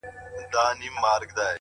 درته 0.03 0.43
دعاوي 0.53 0.87
هر 0.89 0.95
ماښام 1.03 1.21
كومه؛ 1.33 1.47